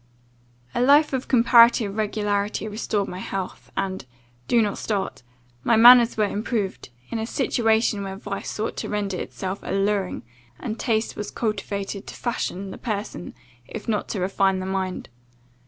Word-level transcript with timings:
"A 0.73 0.81
life 0.81 1.13
of 1.13 1.27
comparative 1.27 1.95
regularity 1.95 2.67
restored 2.67 3.07
my 3.07 3.19
health; 3.19 3.71
and 3.77 4.03
do 4.47 4.59
not 4.59 4.79
start 4.79 5.21
my 5.63 5.75
manners 5.75 6.17
were 6.17 6.23
improved, 6.23 6.89
in 7.11 7.19
a 7.19 7.27
situation 7.27 8.03
where 8.03 8.15
vice 8.15 8.49
sought 8.49 8.75
to 8.77 8.89
render 8.89 9.17
itself 9.19 9.59
alluring, 9.61 10.23
and 10.59 10.79
taste 10.79 11.15
was 11.15 11.29
cultivated 11.29 12.07
to 12.07 12.15
fashion 12.15 12.71
the 12.71 12.79
person, 12.79 13.35
if 13.67 13.87
not 13.87 14.07
to 14.09 14.19
refine 14.19 14.57
the 14.57 14.65
mind. 14.65 15.07